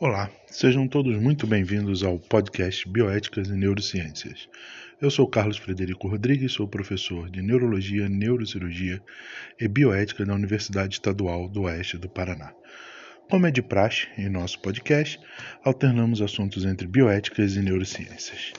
Olá, 0.00 0.30
sejam 0.46 0.86
todos 0.86 1.16
muito 1.16 1.44
bem-vindos 1.44 2.04
ao 2.04 2.20
podcast 2.20 2.88
Bioéticas 2.88 3.48
e 3.48 3.56
Neurociências. 3.56 4.48
Eu 5.02 5.10
sou 5.10 5.26
Carlos 5.26 5.56
Frederico 5.56 6.06
Rodrigues, 6.06 6.52
sou 6.52 6.68
professor 6.68 7.28
de 7.28 7.42
Neurologia, 7.42 8.08
Neurocirurgia 8.08 9.02
e 9.60 9.66
Bioética 9.66 10.24
da 10.24 10.34
Universidade 10.34 10.94
Estadual 10.94 11.48
do 11.48 11.62
Oeste 11.62 11.98
do 11.98 12.08
Paraná. 12.08 12.52
Como 13.28 13.48
é 13.48 13.50
de 13.50 13.60
praxe 13.60 14.06
em 14.16 14.28
nosso 14.28 14.60
podcast, 14.60 15.18
alternamos 15.64 16.22
assuntos 16.22 16.64
entre 16.64 16.86
bioéticas 16.86 17.56
e 17.56 17.60
neurociências. 17.60 18.52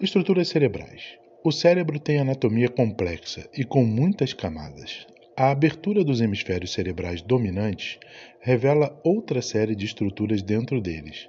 Estruturas 0.00 0.48
cerebrais. 0.48 1.21
O 1.44 1.50
cérebro 1.50 1.98
tem 1.98 2.20
anatomia 2.20 2.68
complexa 2.68 3.48
e 3.52 3.64
com 3.64 3.84
muitas 3.84 4.32
camadas. 4.32 5.08
A 5.36 5.50
abertura 5.50 6.04
dos 6.04 6.20
hemisférios 6.20 6.72
cerebrais 6.72 7.20
dominantes 7.20 7.98
revela 8.38 8.96
outra 9.02 9.42
série 9.42 9.74
de 9.74 9.84
estruturas 9.84 10.40
dentro 10.40 10.80
deles. 10.80 11.28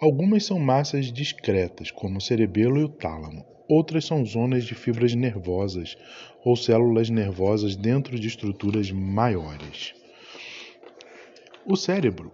Algumas 0.00 0.44
são 0.44 0.58
massas 0.58 1.12
discretas, 1.12 1.92
como 1.92 2.18
o 2.18 2.20
cerebelo 2.20 2.80
e 2.80 2.82
o 2.82 2.88
tálamo. 2.88 3.46
Outras 3.68 4.04
são 4.04 4.24
zonas 4.26 4.64
de 4.64 4.74
fibras 4.74 5.14
nervosas 5.14 5.96
ou 6.44 6.56
células 6.56 7.08
nervosas 7.08 7.76
dentro 7.76 8.18
de 8.18 8.26
estruturas 8.26 8.90
maiores. 8.90 9.94
O 11.64 11.76
cérebro 11.76 12.32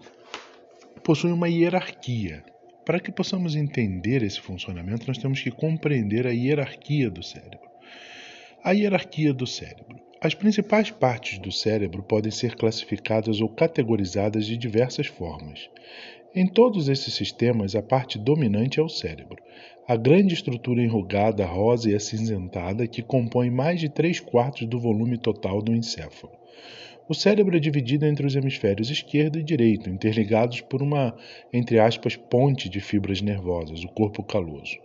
possui 1.04 1.30
uma 1.30 1.50
hierarquia 1.50 2.42
para 2.88 3.00
que 3.00 3.12
possamos 3.12 3.54
entender 3.54 4.22
esse 4.22 4.40
funcionamento, 4.40 5.06
nós 5.06 5.18
temos 5.18 5.42
que 5.42 5.50
compreender 5.50 6.26
a 6.26 6.30
hierarquia 6.30 7.10
do 7.10 7.22
cérebro. 7.22 7.68
A 8.64 8.70
hierarquia 8.70 9.34
do 9.34 9.46
cérebro. 9.46 10.00
As 10.22 10.32
principais 10.32 10.90
partes 10.90 11.38
do 11.38 11.52
cérebro 11.52 12.02
podem 12.02 12.30
ser 12.30 12.56
classificadas 12.56 13.42
ou 13.42 13.48
categorizadas 13.50 14.46
de 14.46 14.56
diversas 14.56 15.06
formas. 15.06 15.68
Em 16.34 16.46
todos 16.46 16.88
esses 16.88 17.12
sistemas, 17.12 17.74
a 17.74 17.82
parte 17.82 18.18
dominante 18.18 18.80
é 18.80 18.82
o 18.82 18.88
cérebro, 18.88 19.36
a 19.86 19.94
grande 19.94 20.32
estrutura 20.32 20.80
enrugada, 20.80 21.44
rosa 21.44 21.90
e 21.90 21.94
acinzentada 21.94 22.88
que 22.88 23.02
compõe 23.02 23.50
mais 23.50 23.80
de 23.80 23.90
3 23.90 24.18
quartos 24.20 24.66
do 24.66 24.80
volume 24.80 25.18
total 25.18 25.60
do 25.60 25.76
encéfalo. 25.76 26.37
O 27.08 27.14
cérebro 27.14 27.56
é 27.56 27.58
dividido 27.58 28.04
entre 28.04 28.26
os 28.26 28.36
hemisférios 28.36 28.90
esquerdo 28.90 29.38
e 29.38 29.42
direito, 29.42 29.88
interligados 29.88 30.60
por 30.60 30.82
uma, 30.82 31.16
entre 31.50 31.78
aspas, 31.78 32.16
ponte 32.16 32.68
de 32.68 32.80
fibras 32.80 33.22
nervosas, 33.22 33.82
o 33.82 33.88
corpo 33.88 34.22
caloso. 34.22 34.76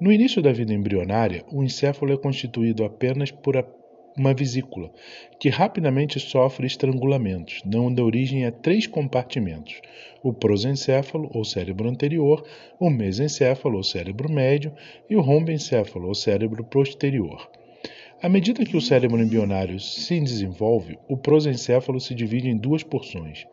No 0.00 0.10
início 0.10 0.42
da 0.42 0.52
vida 0.52 0.74
embrionária, 0.74 1.44
o 1.52 1.62
encéfalo 1.62 2.12
é 2.12 2.16
constituído 2.16 2.84
apenas 2.84 3.30
por 3.30 3.54
uma 4.16 4.34
vesícula, 4.34 4.90
que 5.38 5.48
rapidamente 5.48 6.18
sofre 6.18 6.66
estrangulamentos, 6.66 7.62
dando 7.64 8.04
origem 8.04 8.44
a 8.44 8.50
três 8.50 8.88
compartimentos: 8.88 9.80
o 10.24 10.32
prosencéfalo, 10.32 11.30
ou 11.32 11.44
cérebro 11.44 11.88
anterior, 11.88 12.44
o 12.80 12.90
mesencéfalo, 12.90 13.76
ou 13.76 13.84
cérebro 13.84 14.28
médio, 14.28 14.72
e 15.08 15.14
o 15.14 15.20
rombencéfalo, 15.20 16.08
ou 16.08 16.16
cérebro 16.16 16.64
posterior. 16.64 17.48
À 18.20 18.28
medida 18.28 18.64
que 18.64 18.76
o 18.76 18.80
cérebro 18.80 19.22
embrionário 19.22 19.78
se 19.78 20.18
desenvolve, 20.18 20.98
o 21.08 21.16
prosencéfalo 21.16 22.00
se 22.00 22.16
divide 22.16 22.48
em 22.48 22.56
duas 22.56 22.82
porções: 22.82 23.46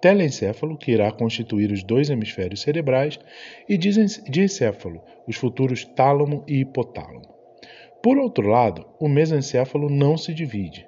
telencéfalo, 0.00 0.78
que 0.78 0.92
irá 0.92 1.10
constituir 1.10 1.72
os 1.72 1.82
dois 1.82 2.10
hemisférios 2.10 2.60
cerebrais, 2.60 3.18
e 3.68 3.76
diencéfalo, 3.76 5.02
os 5.26 5.34
futuros 5.34 5.84
tálamo 5.84 6.44
e 6.46 6.60
hipotálamo. 6.60 7.34
Por 8.00 8.16
outro 8.16 8.46
lado, 8.46 8.86
o 9.00 9.08
mesencéfalo 9.08 9.90
não 9.90 10.16
se 10.16 10.32
divide. 10.32 10.86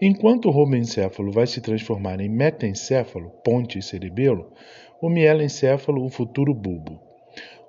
Enquanto 0.00 0.46
o 0.46 0.50
robencéfalo 0.50 1.30
vai 1.30 1.46
se 1.46 1.60
transformar 1.60 2.20
em 2.20 2.28
metencéfalo, 2.30 3.30
ponte 3.44 3.78
e 3.78 3.82
cerebelo, 3.82 4.50
o 4.98 5.10
mielencéfalo, 5.10 6.02
o 6.02 6.08
futuro 6.08 6.54
bulbo. 6.54 7.11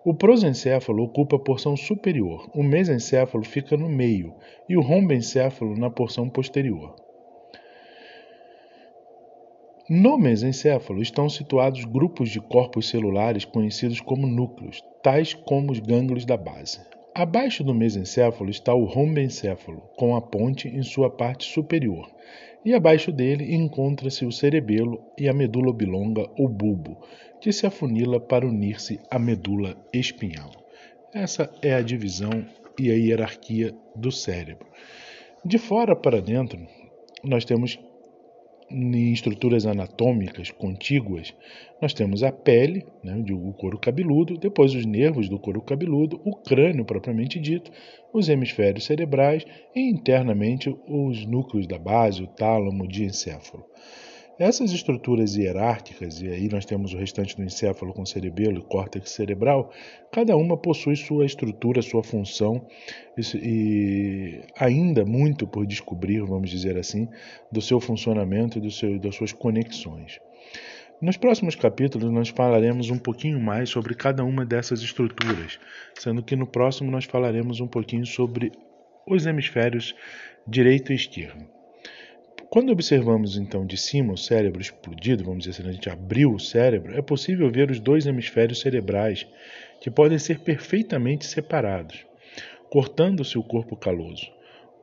O 0.06 0.14
prosencéfalo 0.14 1.02
ocupa 1.04 1.38
a 1.38 1.40
porção 1.40 1.78
superior, 1.78 2.50
o 2.54 2.62
mesencéfalo 2.62 3.46
fica 3.46 3.78
no 3.78 3.88
meio 3.88 4.34
e 4.68 4.76
o 4.76 4.82
rombencéfalo 4.82 5.78
na 5.78 5.90
porção 5.90 6.28
posterior. 6.28 6.94
No 9.90 10.18
mesencéfalo 10.18 11.02
estão 11.02 11.30
situados 11.30 11.86
grupos 11.86 12.30
de 12.30 12.42
corpos 12.42 12.90
celulares 12.90 13.46
conhecidos 13.46 14.02
como 14.02 14.28
núcleos, 14.28 14.84
tais 15.02 15.34
como 15.34 15.72
os 15.72 15.80
gânglios 15.80 16.26
da 16.26 16.36
base. 16.36 16.82
Abaixo 17.16 17.64
do 17.64 17.74
mesencéfalo 17.74 18.50
está 18.50 18.74
o 18.74 18.84
rombencéfalo, 18.84 19.84
com 19.96 20.18
a 20.18 20.22
ponte 20.22 20.68
em 20.68 20.84
sua 20.84 21.10
parte 21.10 21.46
superior, 21.46 22.10
e 22.66 22.74
abaixo 22.74 23.12
dele 23.12 23.56
encontra-se 23.56 24.26
o 24.26 24.32
cerebelo 24.32 25.00
e 25.18 25.30
a 25.30 25.34
medula 25.34 25.70
oblonga 25.70 26.30
ou 26.38 26.50
bulbo, 26.50 26.98
que 27.44 27.52
se 27.52 27.68
afunila 27.68 28.22
para 28.22 28.48
unir-se 28.48 29.02
à 29.12 29.20
medula 29.20 29.76
espinhal. 29.94 30.50
Essa 31.14 31.52
é 31.62 31.74
a 31.74 31.82
divisão 31.82 32.32
e 32.80 32.90
a 32.90 32.94
hierarquia 32.94 33.76
do 33.94 34.14
cérebro. 34.14 34.66
De 35.44 35.58
fora 35.58 35.94
para 35.94 36.22
dentro, 36.22 36.58
nós 37.22 37.44
temos 37.44 37.78
em 38.72 39.12
estruturas 39.12 39.66
anatômicas 39.66 40.52
contíguas, 40.52 41.36
nós 41.82 41.94
temos 41.94 42.24
a 42.24 42.32
pele, 42.32 42.86
né, 43.04 43.22
o 43.34 43.52
couro 43.52 43.78
cabeludo, 43.78 44.38
depois 44.38 44.74
os 44.74 44.86
nervos 44.86 45.28
do 45.28 45.38
couro 45.38 45.62
cabeludo, 45.62 46.22
o 46.24 46.38
crânio 46.38 46.86
propriamente 46.86 47.42
dito, 47.42 47.70
os 48.14 48.30
hemisférios 48.30 48.86
cerebrais 48.86 49.44
e 49.76 49.82
internamente 49.82 50.74
os 50.88 51.26
núcleos 51.26 51.68
da 51.68 51.78
base, 51.78 52.24
o 52.24 52.28
tálamo, 52.28 52.86
o 52.86 52.88
diencéfalo. 52.88 53.66
Essas 54.40 54.72
estruturas 54.72 55.36
hierárquicas, 55.36 56.20
e 56.20 56.28
aí 56.28 56.50
nós 56.50 56.66
temos 56.66 56.92
o 56.94 56.98
restante 56.98 57.36
do 57.36 57.44
encéfalo 57.44 57.94
com 57.94 58.04
cerebelo 58.04 58.60
e 58.60 58.64
córtex 58.64 59.12
cerebral, 59.12 59.72
cada 60.12 60.36
uma 60.36 60.58
possui 60.58 60.96
sua 60.96 61.24
estrutura, 61.24 61.84
sua 61.84 62.04
função 62.04 62.66
e 63.36 64.42
ainda 64.58 65.06
muito 65.06 65.46
por 65.46 65.68
descobrir, 65.68 66.22
vamos 66.22 66.50
dizer 66.50 66.78
assim, 66.78 67.08
do 67.52 67.62
seu 67.62 67.80
funcionamento 67.80 68.58
e 68.58 68.72
seu, 68.72 68.98
das 68.98 69.16
suas 69.16 69.32
conexões. 69.32 70.20
Nos 71.00 71.16
próximos 71.16 71.54
capítulos 71.54 72.10
nós 72.10 72.30
falaremos 72.30 72.90
um 72.90 72.98
pouquinho 72.98 73.40
mais 73.40 73.70
sobre 73.70 73.94
cada 73.94 74.24
uma 74.24 74.44
dessas 74.44 74.82
estruturas, 74.82 75.60
sendo 75.94 76.24
que 76.24 76.36
no 76.36 76.48
próximo 76.48 76.90
nós 76.90 77.06
falaremos 77.06 77.60
um 77.60 77.68
pouquinho 77.68 78.06
sobre 78.06 78.52
os 79.08 79.28
hemisférios 79.28 79.94
direito 80.48 80.92
e 80.92 80.96
esquerdo. 80.96 81.46
Quando 82.54 82.72
observamos 82.72 83.36
então 83.36 83.66
de 83.66 83.76
cima 83.76 84.14
o 84.14 84.18
cérebro 84.18 84.62
explodido, 84.62 85.24
vamos 85.24 85.46
dizer 85.46 85.60
assim, 85.60 85.68
a 85.68 85.74
gente 85.74 85.90
abriu 85.90 86.32
o 86.32 86.40
cérebro, 86.40 86.96
é 86.96 87.02
possível 87.02 87.50
ver 87.50 87.72
os 87.72 87.80
dois 87.80 88.06
hemisférios 88.06 88.62
cerebrais, 88.62 89.26
que 89.82 89.90
podem 89.90 90.20
ser 90.20 90.38
perfeitamente 90.42 91.26
separados, 91.26 92.06
cortando-se 92.70 93.40
o 93.40 93.44
corpo 93.44 93.76
caloso. 93.76 94.32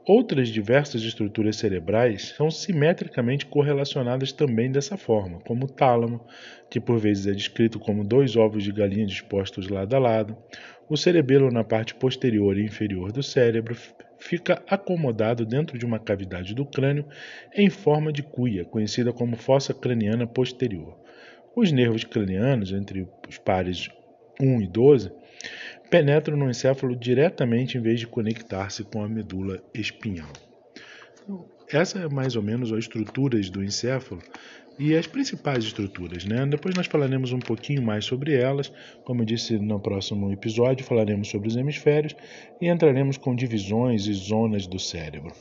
Outras 0.04 0.48
diversas 0.48 1.02
estruturas 1.02 1.54
cerebrais 1.54 2.34
são 2.36 2.50
simetricamente 2.50 3.46
correlacionadas 3.46 4.32
também 4.32 4.72
dessa 4.72 4.96
forma, 4.96 5.38
como 5.38 5.66
o 5.66 5.70
tálamo, 5.70 6.20
que 6.68 6.80
por 6.80 6.98
vezes 6.98 7.28
é 7.28 7.32
descrito 7.32 7.78
como 7.78 8.02
dois 8.02 8.34
ovos 8.34 8.64
de 8.64 8.72
galinha 8.72 9.06
dispostos 9.06 9.68
lado 9.68 9.94
a 9.94 9.98
lado, 10.00 10.36
o 10.88 10.96
cerebelo 10.96 11.52
na 11.52 11.62
parte 11.62 11.94
posterior 11.94 12.58
e 12.58 12.64
inferior 12.64 13.12
do 13.12 13.22
cérebro 13.22 13.76
fica 14.20 14.62
acomodado 14.68 15.44
dentro 15.44 15.76
de 15.76 15.84
uma 15.84 15.98
cavidade 15.98 16.54
do 16.54 16.64
crânio 16.64 17.06
em 17.54 17.68
forma 17.68 18.12
de 18.12 18.22
cuia, 18.22 18.64
conhecida 18.64 19.12
como 19.12 19.34
fossa 19.34 19.74
craniana 19.74 20.26
posterior. 20.26 20.96
Os 21.56 21.72
nervos 21.72 22.04
cranianos, 22.04 22.70
entre 22.70 23.08
os 23.28 23.38
pares 23.38 23.88
1 24.40 24.62
e 24.62 24.66
12, 24.68 25.10
penetram 25.90 26.36
no 26.36 26.48
encéfalo 26.48 26.94
diretamente 26.94 27.76
em 27.76 27.80
vez 27.80 27.98
de 27.98 28.06
conectar-se 28.06 28.84
com 28.84 29.02
a 29.02 29.08
medula 29.08 29.60
espinhal. 29.74 30.32
Essa 31.72 32.00
é 32.00 32.08
mais 32.08 32.36
ou 32.36 32.42
menos 32.42 32.72
as 32.72 32.80
estruturas 32.80 33.48
do 33.48 33.62
encéfalo 33.62 34.20
e 34.78 34.96
as 34.96 35.06
principais 35.06 35.64
estruturas. 35.64 36.24
Né? 36.24 36.44
Depois 36.46 36.74
nós 36.74 36.86
falaremos 36.86 37.32
um 37.32 37.38
pouquinho 37.38 37.82
mais 37.82 38.04
sobre 38.04 38.34
elas. 38.34 38.72
Como 39.04 39.22
eu 39.22 39.26
disse 39.26 39.58
no 39.58 39.78
próximo 39.78 40.32
episódio, 40.32 40.84
falaremos 40.84 41.28
sobre 41.28 41.48
os 41.48 41.56
hemisférios 41.56 42.16
e 42.60 42.68
entraremos 42.68 43.16
com 43.16 43.34
divisões 43.34 44.06
e 44.06 44.12
zonas 44.12 44.66
do 44.66 44.78
cérebro. 44.78 45.32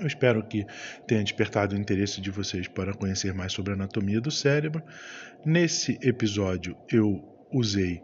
Eu 0.00 0.06
espero 0.06 0.42
que 0.42 0.66
tenha 1.06 1.22
despertado 1.22 1.74
o 1.74 1.78
interesse 1.78 2.20
de 2.20 2.30
vocês 2.30 2.66
para 2.66 2.92
conhecer 2.92 3.32
mais 3.32 3.52
sobre 3.52 3.72
a 3.72 3.76
anatomia 3.76 4.20
do 4.20 4.30
cérebro. 4.30 4.82
Nesse 5.44 5.98
episódio, 6.02 6.76
eu 6.90 7.22
usei 7.52 8.02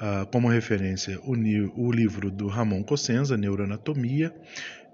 uh, 0.00 0.26
como 0.30 0.48
referência 0.48 1.18
o, 1.22 1.32
o, 1.76 1.90
livro 1.90 2.30
do 2.30 2.46
Ramon 2.46 2.82
Cossenza, 2.82 3.38
Neuroanatomia. 3.38 4.34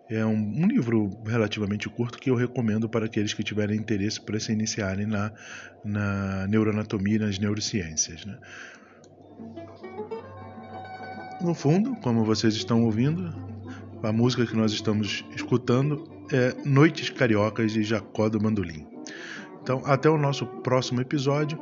É 0.08 0.24
um, 0.24 0.34
um, 0.34 0.66
livro 0.68 1.10
relativamente 1.26 1.88
curto 1.88 2.18
que 2.18 2.30
eu 2.30 2.36
recomendo 2.36 2.88
para 2.88 3.06
aqueles 3.06 3.34
que 3.34 3.42
tiverem 3.42 3.76
interesse 3.76 4.20
para 4.20 4.38
se 4.38 4.52
iniciarem 4.52 5.06
na, 5.06 5.32
na 5.84 6.46
neuroanatomia 6.46 7.16
e 7.16 7.18
nas 7.18 7.38
neurociências. 7.38 8.24
Né? 8.24 8.38
No 11.40 11.54
fundo, 11.54 11.96
como 11.96 12.24
vocês 12.24 12.54
estão 12.54 12.84
ouvindo, 12.84 13.34
a 14.02 14.12
música 14.12 14.46
que 14.46 14.56
nós 14.56 14.72
estamos 14.72 15.24
escutando 15.34 16.08
é 16.32 16.54
Noites 16.64 17.10
Cariocas 17.10 17.72
de 17.72 17.82
Jacó 17.82 18.28
do 18.28 18.40
Mandolim. 18.40 18.86
Então, 19.60 19.82
até 19.84 20.08
o 20.08 20.16
nosso 20.16 20.46
próximo 20.46 21.00
episódio, 21.00 21.58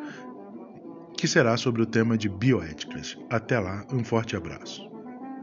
que 1.16 1.26
será 1.26 1.56
sobre 1.56 1.80
o 1.80 1.86
tema 1.86 2.18
de 2.18 2.28
bioéticas. 2.28 3.16
Até 3.30 3.58
lá, 3.58 3.86
um 3.90 4.04
forte 4.04 4.36
abraço. 4.36 4.93